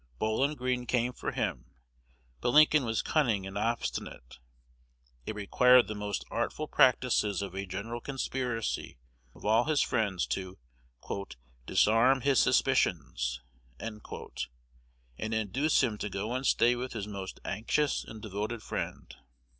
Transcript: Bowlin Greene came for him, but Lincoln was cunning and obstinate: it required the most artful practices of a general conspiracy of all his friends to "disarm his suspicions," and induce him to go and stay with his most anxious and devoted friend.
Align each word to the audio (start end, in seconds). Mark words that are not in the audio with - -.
Bowlin 0.17 0.55
Greene 0.55 0.87
came 0.87 1.13
for 1.13 1.31
him, 1.31 1.75
but 2.39 2.49
Lincoln 2.49 2.85
was 2.85 3.03
cunning 3.03 3.45
and 3.45 3.55
obstinate: 3.55 4.39
it 5.27 5.35
required 5.35 5.87
the 5.87 5.93
most 5.93 6.25
artful 6.31 6.67
practices 6.67 7.43
of 7.43 7.53
a 7.53 7.67
general 7.67 8.01
conspiracy 8.01 8.97
of 9.35 9.45
all 9.45 9.65
his 9.65 9.81
friends 9.83 10.25
to 10.25 10.57
"disarm 11.67 12.21
his 12.21 12.39
suspicions," 12.39 13.41
and 13.79 13.99
induce 15.19 15.83
him 15.83 15.99
to 15.99 16.09
go 16.09 16.33
and 16.33 16.47
stay 16.47 16.75
with 16.75 16.93
his 16.93 17.05
most 17.05 17.39
anxious 17.45 18.03
and 18.03 18.23
devoted 18.23 18.63
friend. 18.63 19.17